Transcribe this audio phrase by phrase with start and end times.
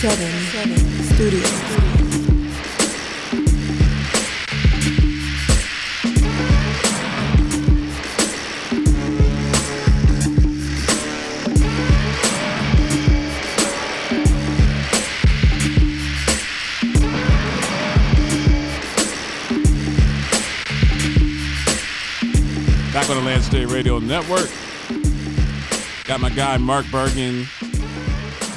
[0.00, 0.32] seven
[1.04, 1.42] studios.
[22.94, 24.48] Back on the Lance J Radio Network.
[26.06, 27.46] Got my guy Mark Bergen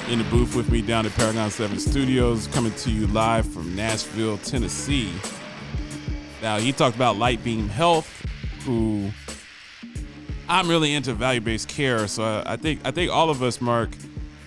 [0.10, 3.76] in the booth with me down at Paragon 7 Studios, coming to you live from
[3.76, 5.12] Nashville, Tennessee.
[6.42, 8.08] Now, he talked about Lightbeam Health,
[8.66, 9.10] who
[10.50, 12.08] I'm really into value-based care.
[12.08, 13.90] So I, I think I think all of us, Mark,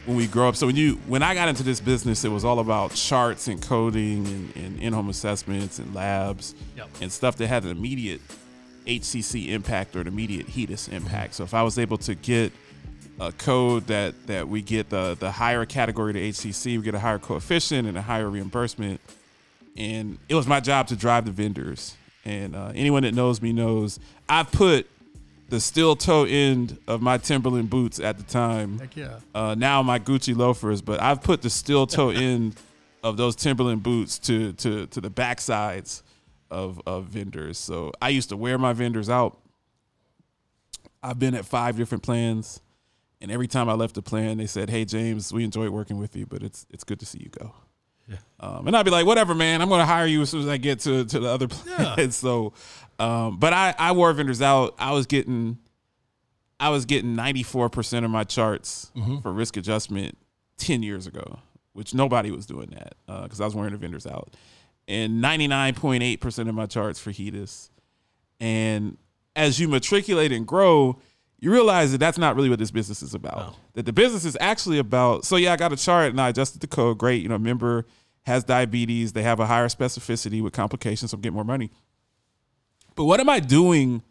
[0.05, 0.57] when we grow up.
[0.57, 3.61] So when you when I got into this business, it was all about charts and
[3.63, 6.89] coding and, and in-home assessments and labs Yep.
[7.01, 8.21] and stuff that had an immediate
[8.87, 11.35] HCC impact or an immediate HEDIS impact.
[11.35, 12.53] So if I was able to get
[13.21, 16.99] a code that that we get the the higher category to HCC, we get a
[16.99, 19.01] higher coefficient and a higher reimbursement.
[19.77, 21.97] And it was my job to drive the vendors.
[22.25, 24.89] And uh, anyone that knows me knows I've put
[25.49, 28.79] the steel toe end of my Timberland boots at the time.
[28.79, 29.21] Heck yeah.
[29.35, 32.57] Uh, now my Gucci loafers, but I've put the steel toe end
[33.03, 36.03] of those Timberland boots to to to the backsides
[36.51, 37.59] of of vendors.
[37.59, 39.39] So I used to wear my vendors out.
[41.03, 42.61] I've been at five different plans,
[43.21, 46.17] and every time I left the plan, they said, "Hey James, we enjoyed working with
[46.17, 47.53] you, but it's it's good to see you go."
[48.39, 49.61] Um, and I'd be like, "Whatever, man.
[49.63, 52.11] I'm going to hire you as soon as I get to to the other plan."
[52.13, 52.53] so,
[52.99, 54.75] um, but I I wore vendors out.
[54.79, 55.59] I was getting.
[56.59, 58.91] I was getting 94% of my charts
[59.21, 60.17] for risk adjustment
[60.57, 61.41] 10 years ago,
[61.75, 64.35] which nobody was doing that because I was wearing the vendors out.
[64.89, 67.69] And 99.8% of my charts for HEDIS.
[68.41, 68.97] And
[69.35, 70.99] as you matriculate and grow,
[71.39, 73.57] you realize that that's not really what this business is about.
[73.75, 76.61] That the business is actually about, so yeah, I got a chart and I adjusted
[76.61, 76.99] the code.
[76.99, 77.23] Great.
[77.23, 77.87] You know, member
[78.25, 81.71] has diabetes, they have a higher specificity with complications, so I'm getting more money.
[82.97, 84.03] But what am I doing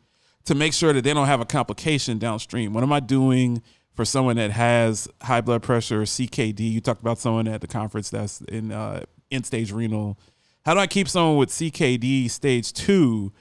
[0.46, 2.74] to make sure that they don't have a complication downstream?
[2.74, 3.62] What am I doing
[3.96, 6.59] for someone that has high blood pressure, or CKD?
[6.59, 10.18] You talked about someone at the conference that's in uh, end stage renal.
[10.64, 13.34] How do I keep someone with CKD stage two?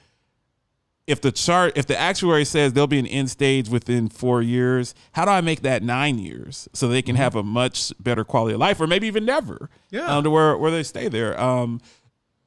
[1.06, 4.94] If the chart, if the actuary says they'll be an end stage within four years,
[5.12, 8.54] how do I make that nine years so they can have a much better quality
[8.54, 10.06] of life, or maybe even never, Yeah.
[10.06, 11.38] um, to where where they stay there?
[11.38, 11.80] Um,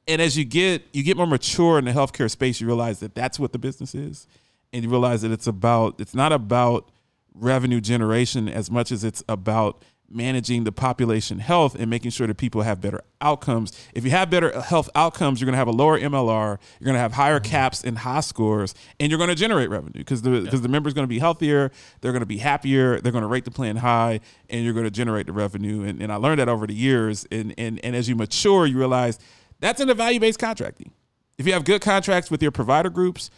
[0.08, 3.14] and as you get you get more mature in the healthcare space, you realize that
[3.14, 4.26] that's what the business is,
[4.72, 6.90] and you realize that it's about it's not about
[7.34, 12.36] revenue generation as much as it's about managing the population health and making sure that
[12.36, 13.72] people have better outcomes.
[13.94, 16.94] If you have better health outcomes, you're going to have a lower MLR, you're going
[16.94, 20.40] to have higher CAHPS and high scores, and you're going to generate revenue because the
[20.40, 21.70] because the member's going to be healthier,
[22.00, 24.84] they're going to be happier, they're going to rate the plan high, and you're going
[24.84, 25.82] to generate the revenue.
[25.82, 27.26] And, and I learned that over the years.
[27.30, 29.18] And and and as you mature, you realize
[29.60, 30.92] that's in the value based contracting.
[31.36, 33.30] If you have good contracts with your provider groups,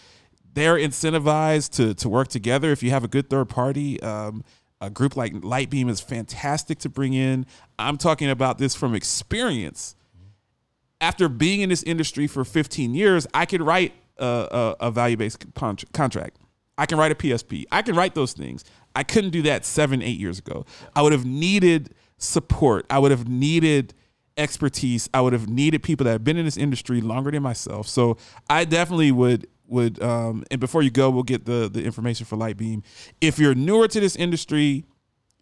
[0.55, 2.71] they're incentivized to to work together.
[2.73, 4.45] If you have a good third party, um,
[4.81, 7.47] a group like Lightbeam is fantastic to bring in.
[7.79, 9.95] I'm talking about this from experience.
[11.01, 15.17] After being in this industry for 15 years, I could write a, a, a value
[15.17, 16.39] based contract.
[16.79, 17.65] I can write a PSP.
[17.71, 18.65] I can write those things.
[18.97, 20.65] I couldn't do that seven, eight years ago.
[20.97, 22.87] I would have needed support.
[22.89, 23.95] I would have needed
[24.37, 25.09] expertise.
[25.13, 27.87] I would have needed people that have been in this industry longer than myself.
[27.87, 28.17] So
[28.49, 32.37] I definitely would would um and before you go, we'll get the the information for
[32.37, 32.83] Lightbeam.
[33.21, 34.85] If you're newer to this industry,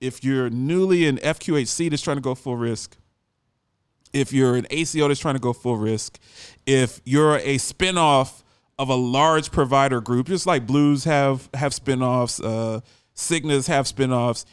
[0.01, 2.97] if you're newly in FQHC that's trying to go full risk,
[4.13, 6.19] if you're an ACO that's trying to go full risk,
[6.67, 8.43] if you're a spinoff
[8.79, 12.81] of a large provider group, just like Blues have have spinoffs, uh,
[13.17, 14.45] Cignas have spinoffs,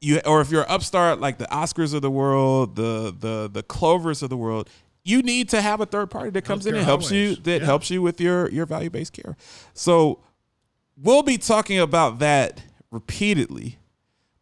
[0.00, 3.62] you or if you're an upstart like the Oscars of the world, the the the
[3.62, 4.68] Clovers of the world,
[5.04, 7.66] you need to have a third party that comes in and helps you that Yeah.
[7.66, 9.36] helps you with your your value based care.
[9.74, 10.20] So
[10.96, 13.78] we'll be talking about that repeatedly.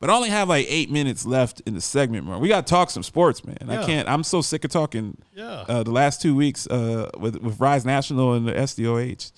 [0.00, 2.40] But I only have like eight minutes left in the segment, man.
[2.40, 3.58] We got to talk some sports, man.
[3.68, 4.08] I can't.
[4.08, 5.18] I'm so sick of talking.
[5.34, 5.64] Yeah.
[5.68, 9.30] Uh, the last two weeks uh, with with Rise National and the SDOH,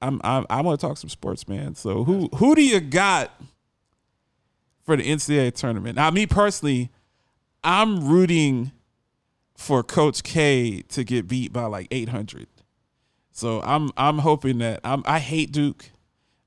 [0.00, 1.74] I'm, I'm I want to talk some sports, man.
[1.74, 3.38] So who who do you got
[4.84, 5.96] for the NCAA tournament?
[5.96, 6.90] Now, me personally,
[7.62, 8.72] I'm rooting
[9.58, 12.46] for Coach K to get beat by like 800.
[13.32, 15.90] So I'm I'm hoping that I'm I hate Duke.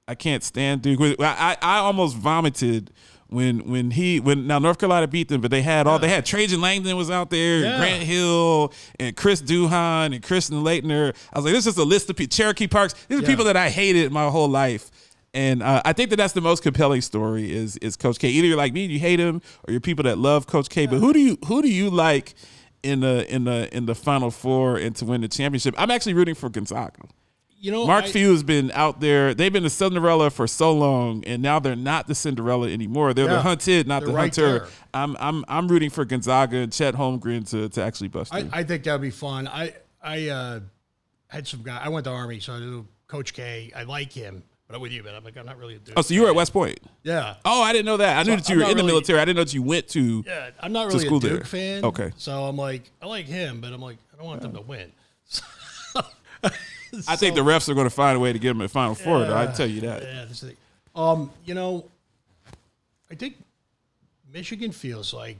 [0.07, 0.99] I can't stand Duke.
[1.19, 2.91] I I, I almost vomited
[3.27, 6.25] when when he when now North Carolina beat them, but they had all they had
[6.25, 7.77] Trajan Langdon was out there, Yeah.
[7.77, 11.13] Grant Hill, and Chris Duhon, and Christian Laettner.
[11.33, 12.31] I was like, this is a list of people.
[12.35, 12.93] Cherokee Parks.
[13.09, 13.27] These are Yeah.
[13.27, 14.89] people that I hated my whole life.
[15.33, 18.29] And uh, I think that that's the most compelling story is is Coach K.
[18.29, 20.87] Either you're like me, you hate him, or you're people that love Coach K.
[20.87, 22.33] But who do you who do you like
[22.83, 25.75] in the in the in the Final Four and to win the championship?
[25.77, 27.03] I'm actually rooting for Gonzaga.
[27.61, 29.35] You know, Mark I, Few has been out there.
[29.35, 33.13] They've been the Cinderella for so long, and now they're not the Cinderella anymore.
[33.13, 34.59] They're the hunted, not the right hunter.
[34.59, 34.67] there.
[34.95, 38.47] I'm I'm I'm rooting for Gonzaga and Chet Holmgren to, to actually bust I.
[38.51, 39.47] I think that'd be fun.
[39.47, 40.59] I I uh,
[41.27, 41.79] had some guy.
[41.83, 43.71] I went to Army, so I knew Coach K.
[43.75, 45.15] I like him, but I'm with you, man.
[45.15, 45.93] I'm like, I'm not really a dude.
[45.97, 46.79] oh, so you were at West Point?
[47.03, 47.35] yeah.
[47.43, 48.17] Oh, I didn't know that.
[48.17, 49.19] I knew So that you I'm were in the military.
[49.19, 50.23] I didn't know that you went to.
[50.25, 51.43] Yeah, I'm not really school a Duke there.
[51.45, 51.83] fan.
[51.85, 52.11] Okay.
[52.17, 54.91] So I'm like, I like him, but I'm like, I don't want them to win.
[57.07, 58.95] I think the refs are going to find a way to get them at Final
[58.95, 59.19] Four.
[59.19, 60.03] Though I tell you that.
[60.03, 60.53] Yeah, this is,
[60.95, 61.85] um, you know,
[63.09, 63.35] I think
[64.33, 65.37] Michigan feels like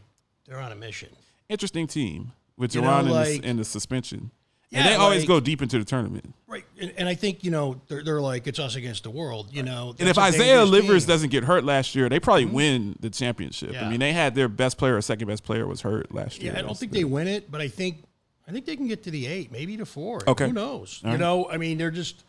[0.47, 1.09] they're on a mission.
[1.49, 4.31] Interesting team with You know, Jerron and, the, and the suspension.
[4.71, 6.33] Yeah, and they always go deep into the tournament.
[6.47, 9.49] Right, and, and I think you know they're, they're like it's us against the world.
[9.51, 13.09] You know, And if Isaiah Livers doesn't get hurt last year, they probably win the
[13.09, 13.75] championship.
[13.75, 16.53] I mean, they had their best player or second best player was hurt last year.
[16.53, 18.03] yeah, I don't think the- they win it, but I think
[18.47, 20.21] I think they can get to the eight, maybe to four.
[20.27, 20.47] Okay.
[20.47, 21.01] who knows?
[21.05, 22.23] All you know, I mean, they're just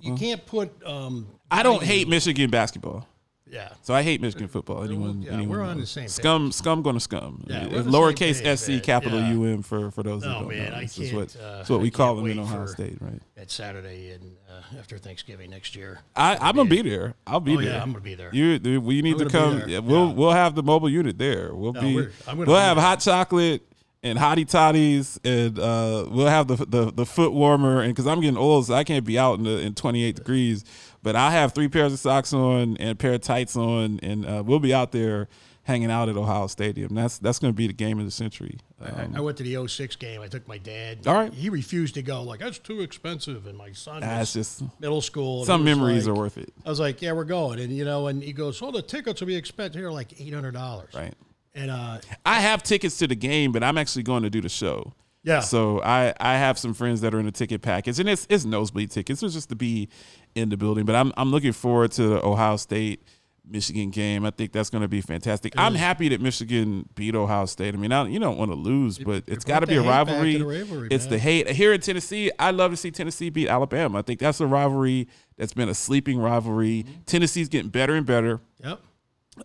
[0.00, 0.70] you can't put.
[0.86, 3.08] um I don't hate Michigan basketball.
[3.48, 4.82] Yeah, So I hate Michigan football.
[4.82, 7.44] Anyone, yeah, anyone we're on the same Scum, scum, going to scum.
[7.46, 9.34] Yeah, Uh, Lowercase page, SC, capital Yeah.
[9.54, 10.78] UM for for those who Oh, don't man, know.
[10.78, 13.22] I This is what uh, that's what we call them in Ohio State, right?
[13.36, 16.00] that Saturday and uh, after Thanksgiving next year.
[16.16, 17.14] I, I'm gonna be there.
[17.24, 17.70] I'll be Oh, there.
[17.74, 18.30] yeah, I'm gonna be there.
[18.34, 19.62] You, we need I'm to come.
[19.68, 21.54] Yeah, we'll we'll have the mobile unit there.
[21.54, 21.94] We'll No, be.
[21.94, 23.62] we're- I'm gonna We'll have hot chocolate
[24.02, 27.80] and hottie toddies, and uh, we'll have the, the the foot warmer.
[27.80, 30.64] And because I'm getting old, so I can't be out in the in 28 degrees.
[31.02, 34.26] But I have three pairs of socks on and a pair of tights on, and
[34.26, 35.28] uh, we'll be out there
[35.62, 36.94] hanging out at Ohio Stadium.
[36.94, 38.58] That's that's going to be the game of the century.
[38.80, 40.20] Um, I went to the 06 game.
[40.20, 41.06] I took my dad.
[41.06, 41.32] All right.
[41.32, 42.22] He refused to go.
[42.22, 45.44] Like that's too expensive, and my son that's just middle school.
[45.44, 48.06] some memories like- are worth it, I was like, yeah, we're going, and you know,
[48.08, 49.80] and he goes, oh, the tickets will be expensive.
[49.80, 50.92] Here, like eight hundred dollars.
[50.94, 51.14] right?
[51.56, 54.48] And uh, I have tickets to the game, but I'm actually going to do the
[54.48, 54.92] show.
[55.24, 55.40] Yeah.
[55.40, 58.44] So I I have some friends that are in the ticket package, and it's it's
[58.44, 59.22] nosebleed tickets.
[59.24, 59.88] It's just to be
[60.36, 60.84] in the building.
[60.84, 63.02] But I'm I'm looking forward to the Ohio State
[63.48, 64.24] Michigan game.
[64.24, 65.52] I think that's going to be fantastic.
[65.56, 67.74] I'm happy that Michigan beat Ohio State.
[67.74, 69.88] I mean, I, you don't want to lose, but it's got to be a hate
[69.88, 70.42] back to rivalry.
[70.42, 71.12] rivalry, It's man.
[71.12, 72.30] the hate here in Tennessee.
[72.38, 73.98] I love to see Tennessee beat Alabama.
[73.98, 76.84] I think that's a rivalry that's been a sleeping rivalry.
[76.84, 77.02] Mm-hmm.
[77.06, 78.80] Tennessee's getting better and better yep.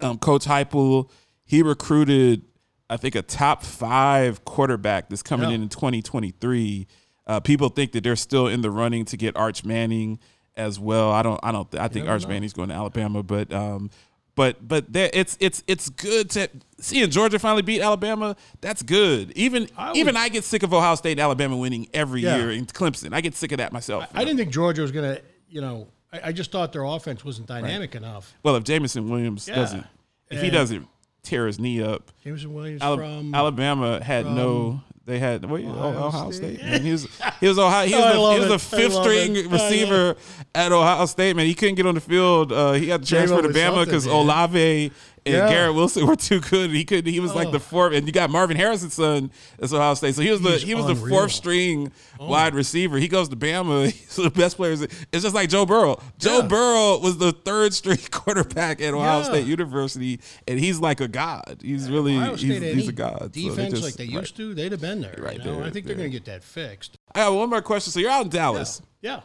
[0.02, 1.10] um, Coach Heupel,
[1.52, 2.44] he recruited,
[2.90, 5.56] I think, a top five quarterback that's coming Yeah.
[5.56, 6.88] in in 2023.
[7.28, 10.18] Uh, people think that they're still in the running to get Arch Manning
[10.56, 11.12] as well.
[11.12, 11.40] I don't.
[11.44, 11.68] I don't.
[11.76, 12.30] I think Arch know.
[12.30, 13.52] Manning's going to Alabama, but.
[13.52, 13.90] Um,
[14.34, 16.48] but but there, it's it's it's good to
[16.80, 18.38] seeing Georgia finally beat Alabama.
[18.62, 19.32] That's good.
[19.34, 22.38] Even I would- even I get sick of Ohio State and Alabama winning every Yeah.
[22.38, 23.14] year in Clemson.
[23.14, 24.06] I get sick of that myself.
[24.14, 25.20] I didn't think Georgia was gonna.
[25.50, 28.34] You know, I, I just thought their offense wasn't dynamic enough.
[28.42, 29.56] well, if Jameson Williams Yeah.
[29.56, 29.86] doesn't,
[30.30, 30.88] if he doesn't
[31.24, 34.82] tear his knee up, Jameson Williams Ala- from Alabama had from no.
[35.04, 36.60] They had wait, Ohio, Ohio State.
[36.60, 36.70] State.
[36.70, 36.82] man.
[36.84, 37.08] He was
[37.40, 37.88] he was Ohio.
[37.88, 39.48] He was, I the, he was I fifth string it.
[39.50, 40.16] Receiver
[40.54, 41.36] at Ohio State.
[41.36, 42.52] Man, he couldn't get on the field.
[42.52, 44.06] Uh, he had to transfer to Bama because.
[44.06, 44.92] Olave
[45.26, 45.50] and Yeah.
[45.50, 46.72] Garrett Wilson were too good.
[46.72, 47.06] He could.
[47.06, 47.52] He was like Oh.
[47.52, 49.32] the fourth, and you got Marvin Harrison's son.
[49.60, 50.16] That's Ohio State.
[50.16, 51.14] So he was the he was the unreal.
[51.14, 51.18] Oh.
[51.20, 52.98] fourth string wide receiver.
[52.98, 53.86] He goes to Bama.
[53.92, 54.82] He's the best players.
[54.82, 56.02] It's just like Joe Burrow.
[56.18, 56.48] Joe Yeah.
[56.48, 59.24] Burrow was the third string quarterback at Ohio Yeah.
[59.24, 61.60] State University, and he's like a god.
[61.64, 63.20] He's really he's, he's a god.
[63.22, 64.14] So defense just- like they right.
[64.22, 65.16] used to, they'd have been there.
[65.18, 65.56] Right you know?
[65.58, 66.98] there, I think they're going to get that fixed.
[67.14, 67.92] I got one more question.
[67.92, 68.82] So you're out in Dallas.
[69.02, 69.22] Yeah.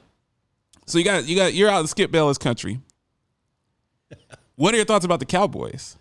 [0.87, 2.81] So you got you got you're out in Skip Bayless country.
[4.57, 5.97] What are your thoughts about the Cowboys?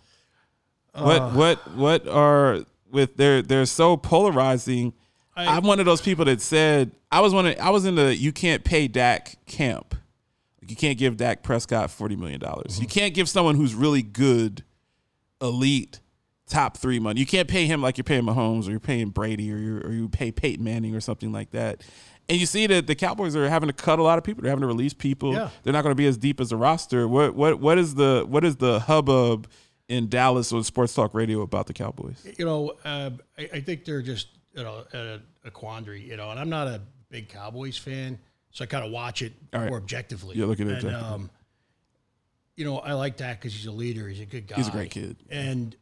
[0.94, 1.30] what Uh.
[1.32, 4.94] what what are with they're they're so polarizing.
[5.38, 7.96] I, am one of those people that said I was one of, I was in
[7.96, 9.94] the you can't pay Dak camp.
[10.62, 12.74] Like you can't give Dak Prescott forty million dollars.
[12.74, 12.84] Mm-hmm.
[12.84, 14.64] You can't give someone who's really good,
[15.42, 16.00] elite,
[16.48, 17.20] top three money.
[17.20, 19.92] You can't pay him like you're paying Mahomes or you're paying Brady or you or
[19.92, 21.82] you pay Peyton Manning or something like that.
[22.28, 24.42] And you see that the Cowboys are having to cut a lot of people.
[24.42, 25.34] They're having to release people.
[25.34, 25.50] Yeah.
[25.64, 27.08] They're not going to be as deep as the roster.
[27.08, 29.48] What what what is the what is the hubbub
[29.88, 32.26] in Dallas on Sports Talk Radio about the Cowboys?
[32.38, 36.02] You know, uh, I, I think they're just you know a, a quandary.
[36.02, 38.18] You know, and I'm not a big Cowboys fan,
[38.52, 39.70] so I kind of watch it All right.
[39.70, 40.36] more objectively.
[40.36, 41.30] You're looking at it and, um,
[42.56, 44.08] you know, I like that because he's a leader.
[44.08, 44.56] He's a good guy.
[44.56, 45.18] He's a great kid.
[45.30, 45.76] And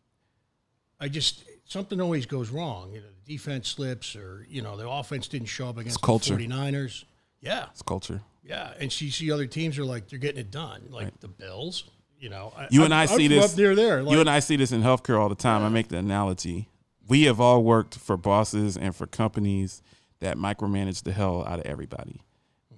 [1.00, 2.92] I just something always goes wrong.
[2.94, 6.08] You know, the defense slips, or you know, the offense didn't show up against the
[6.08, 7.04] 49ers.
[7.42, 8.22] Yeah, It's culture.
[8.44, 11.84] yeah, and you see other teams are like they're getting it done, like the Bills.
[12.18, 13.52] You know, You and I I'm see this.
[13.52, 14.02] up near there.
[14.02, 15.62] Like, you and I see this in healthcare all the time.
[15.62, 16.70] I make the analogy.
[17.06, 19.82] We have all worked for bosses and for companies
[20.22, 22.22] that micromanage the hell out of everybody,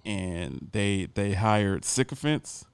[0.03, 2.65] and they they hired sycophants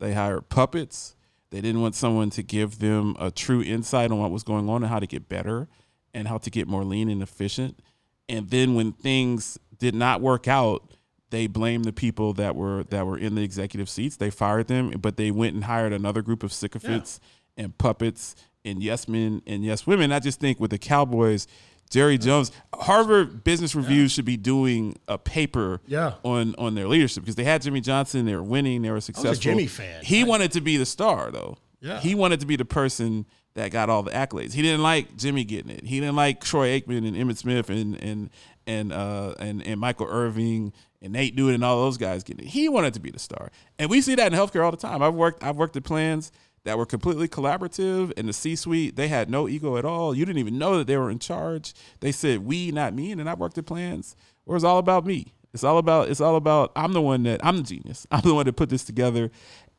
[0.00, 1.16] They hired puppets.
[1.50, 4.82] They didn't want someone to give them a true insight on what was going on
[4.82, 5.68] and how to get better
[6.12, 7.80] and how to get more lean and efficient.
[8.28, 10.90] And then when things did not work out,
[11.30, 14.16] they blamed the people that were that were in the executive seats.
[14.16, 17.20] They fired them, but they went and hired another group of sycophants
[17.56, 20.12] and puppets and yes men and yes women.
[20.12, 21.46] I just think with the Cowboys,
[21.88, 26.14] Jerry Jones, Harvard Business Review should be doing a paper Yeah.
[26.24, 29.34] on on their leadership because they had Jimmy Johnson, they were winning, they were successful.
[29.34, 30.04] Jimmy fan.
[30.04, 31.56] He I- wanted to be the star though.
[31.80, 32.00] Yeah.
[32.00, 34.52] He wanted to be the person that got all the accolades.
[34.52, 35.84] He didn't like Jimmy getting it.
[35.84, 38.30] He didn't like Troy Aikman and Emmitt Smith and and
[38.66, 42.50] and uh and, and Michael Irvin and Nate Newton and all those guys getting it.
[42.50, 43.50] He wanted to be the star.
[43.78, 45.02] And we see that in healthcare all the time.
[45.02, 46.32] I've worked I've worked at plans
[46.68, 50.14] that were completely collaborative and the C-suite, they had no ego at all.
[50.14, 51.72] You didn't even know that they were in charge.
[52.00, 53.10] They said we, not me.
[53.10, 55.32] And then I worked at plans where it's all about me.
[55.54, 58.06] It's all about it's all about I'm the one that I'm the genius.
[58.10, 59.30] I'm the one that put this together.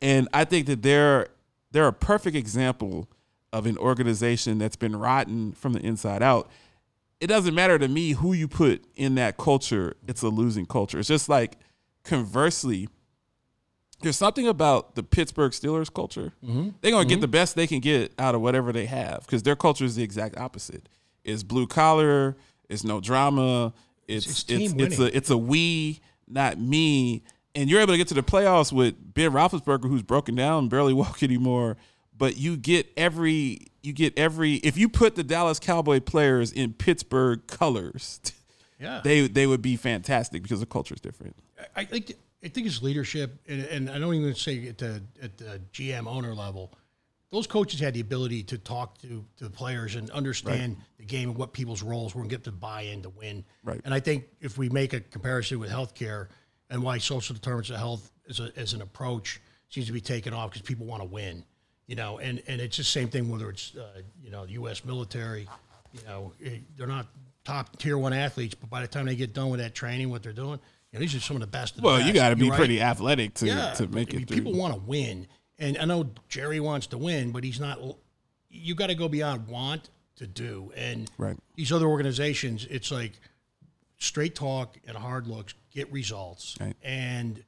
[0.01, 1.27] And I think that they're
[1.72, 3.08] they're a perfect example
[3.53, 6.50] of an organization that's been rotten from the inside out.
[7.22, 10.98] It doesn't matter to me who you put in that culture, it's a losing culture.
[10.98, 11.58] It's just like
[12.03, 12.89] conversely,
[14.01, 16.34] there's something about the Pittsburgh Steelers culture.
[16.44, 16.70] Mm-hmm.
[16.82, 17.22] They're gonna get mm-hmm.
[17.22, 20.03] the best they can get out of whatever they have because their culture is the
[20.03, 20.88] exact opposite.
[21.24, 22.38] It's blue collar.
[22.70, 23.74] It's no drama.
[24.08, 27.24] It's it's it's it's, a it's a we, not me.
[27.56, 30.94] And you're able to get to the playoffs with Ben Roethlisberger, who's broken down, barely
[31.03, 31.77] walk anymore.
[32.18, 36.74] But you get every you get every if you put the Dallas Cowboy players in
[36.74, 38.20] Pittsburgh colors,
[38.79, 39.01] Yeah.
[39.03, 41.36] they they would be fantastic because the culture is different.
[41.75, 45.38] I think I think it's leadership, and, and I don't even say at the at
[45.38, 46.74] the GM owner level.
[47.31, 51.29] Those coaches had the ability to talk to, to the players and understand the game
[51.29, 53.46] and what people's roles were and get them buy in to win.
[53.63, 53.79] Right.
[53.86, 56.29] And I think if we make a comparison with healthcare
[56.72, 60.34] and why social determinants of health as, a, as an approach seems to be taken
[60.34, 61.43] off because people want to win,
[61.86, 64.84] you know, and, and it's the same thing whether it's, uh, you know, the U.S.
[64.84, 65.48] military,
[65.93, 67.05] you know, eh, they're not
[67.43, 70.24] top tier one athletes, but by the time they get done with that training, what
[70.24, 70.60] they're doing,
[70.91, 71.75] you know, these are some of the best.
[71.75, 72.58] Of the Well, you got to be right.
[72.58, 74.38] pretty athletic to Yeah, to make I mean, it through.
[74.38, 75.27] People want to win,
[75.58, 77.79] and I know Jerry wants to win, but he's not.
[78.50, 81.38] You got to go beyond want to do, and Right.
[81.55, 83.13] these other organizations, it's like
[84.00, 86.75] straight talk and hard looks, get results, Right.
[86.84, 87.43] and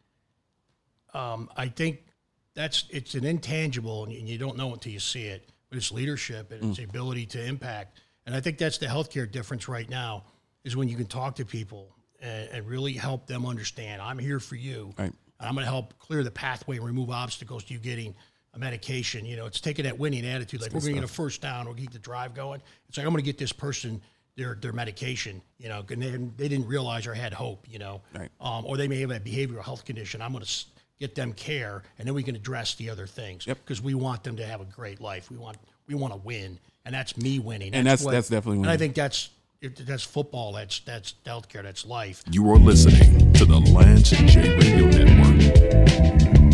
[1.14, 2.06] um, I think
[2.54, 5.50] that's it's an intangible, and you don't know until you see it.
[5.70, 6.84] But it's leadership and it's Mm.
[6.84, 10.26] the ability to impact, and I think that's the healthcare difference right now
[10.66, 14.02] is when you can talk to people and, and really help them understand.
[14.02, 14.94] I'm here for you.
[14.98, 15.12] Right.
[15.40, 18.14] And I'm going to help clear the pathway and remove obstacles to you getting
[18.54, 19.26] a medication.
[19.26, 20.62] You know, it's taking that winning attitude.
[20.62, 22.62] Like we're going to get a first down, we'll keep the drive going.
[22.88, 24.02] It's like I'm going to get this person
[24.38, 25.42] their their medication.
[25.58, 27.66] You know, and they, they didn't realize or had hope.
[27.70, 28.30] You know, Right.
[28.40, 30.22] um, or they may have a behavioral health condition.
[30.22, 30.66] I'm going to
[31.00, 33.48] get them care, and then we can address the other things.
[33.48, 33.58] Yep.
[33.64, 35.32] Because we want them to have a great life.
[35.32, 37.74] We want we want to win, and that's me winning.
[37.74, 38.66] And that's- that's definitely Winning.
[38.66, 39.30] And I think that's
[39.62, 40.54] it, that's football.
[40.54, 41.62] That's that's healthcare.
[41.62, 42.24] That's life.
[42.32, 46.51] You are listening to the Lance and Jay Radio Network.